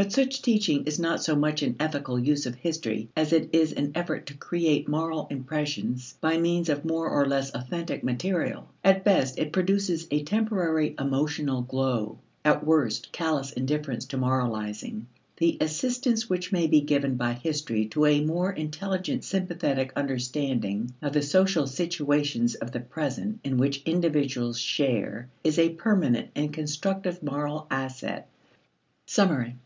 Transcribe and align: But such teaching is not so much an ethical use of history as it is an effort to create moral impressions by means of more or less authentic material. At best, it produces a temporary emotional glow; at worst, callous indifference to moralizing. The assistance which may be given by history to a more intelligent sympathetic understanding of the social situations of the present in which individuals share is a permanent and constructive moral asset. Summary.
But 0.00 0.12
such 0.12 0.42
teaching 0.42 0.84
is 0.86 1.00
not 1.00 1.24
so 1.24 1.34
much 1.34 1.60
an 1.60 1.74
ethical 1.80 2.20
use 2.20 2.46
of 2.46 2.54
history 2.54 3.08
as 3.16 3.32
it 3.32 3.48
is 3.52 3.72
an 3.72 3.90
effort 3.96 4.26
to 4.26 4.36
create 4.36 4.88
moral 4.88 5.26
impressions 5.28 6.16
by 6.20 6.38
means 6.38 6.68
of 6.68 6.84
more 6.84 7.08
or 7.10 7.26
less 7.26 7.50
authentic 7.52 8.04
material. 8.04 8.68
At 8.84 9.02
best, 9.02 9.40
it 9.40 9.50
produces 9.52 10.06
a 10.12 10.22
temporary 10.22 10.94
emotional 11.00 11.62
glow; 11.62 12.20
at 12.44 12.62
worst, 12.64 13.10
callous 13.10 13.50
indifference 13.50 14.04
to 14.04 14.16
moralizing. 14.16 15.08
The 15.38 15.58
assistance 15.60 16.30
which 16.30 16.52
may 16.52 16.68
be 16.68 16.80
given 16.82 17.16
by 17.16 17.32
history 17.32 17.86
to 17.86 18.06
a 18.06 18.24
more 18.24 18.52
intelligent 18.52 19.24
sympathetic 19.24 19.92
understanding 19.96 20.94
of 21.02 21.12
the 21.12 21.22
social 21.22 21.66
situations 21.66 22.54
of 22.54 22.70
the 22.70 22.78
present 22.78 23.40
in 23.42 23.56
which 23.56 23.82
individuals 23.84 24.60
share 24.60 25.28
is 25.42 25.58
a 25.58 25.70
permanent 25.70 26.30
and 26.36 26.52
constructive 26.52 27.20
moral 27.20 27.66
asset. 27.68 28.28
Summary. 29.04 29.56